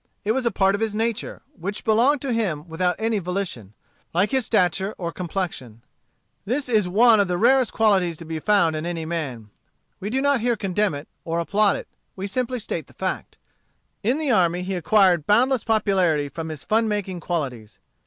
[0.25, 3.75] It was a part of his nature, which belonged to him without any volition,
[4.15, 5.83] like his stature or complexion.
[6.43, 9.51] This is one of the rarest qualities to be found in any man.
[9.99, 11.87] We do not here condemn it, or applaud it.
[12.15, 13.37] We simply state the fact.
[14.01, 17.77] In the army he acquired boundless popularity from his fun making qualities.